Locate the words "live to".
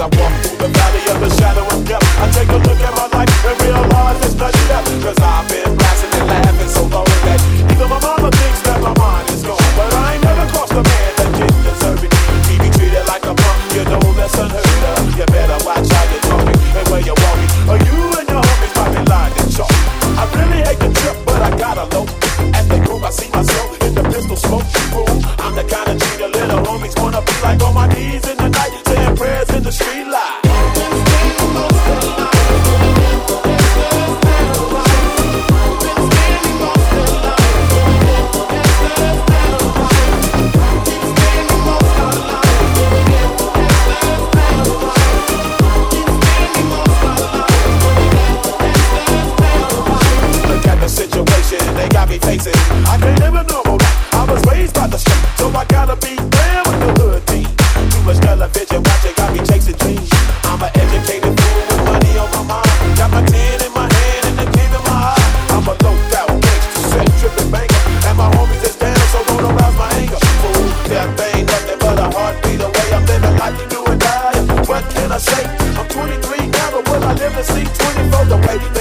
77.12-77.44